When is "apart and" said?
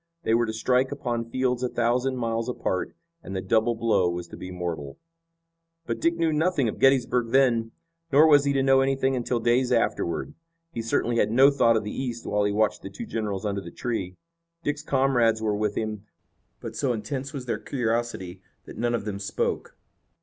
2.49-3.35